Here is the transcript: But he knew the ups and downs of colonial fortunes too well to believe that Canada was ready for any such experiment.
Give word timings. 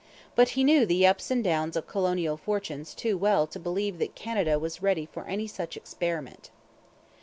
But 0.33 0.49
he 0.57 0.63
knew 0.63 0.83
the 0.87 1.05
ups 1.05 1.29
and 1.29 1.43
downs 1.43 1.75
of 1.75 1.85
colonial 1.85 2.35
fortunes 2.35 2.95
too 2.95 3.19
well 3.19 3.45
to 3.45 3.59
believe 3.59 3.99
that 3.99 4.15
Canada 4.15 4.57
was 4.57 4.81
ready 4.81 5.05
for 5.05 5.25
any 5.27 5.45
such 5.45 5.77
experiment. 5.77 6.49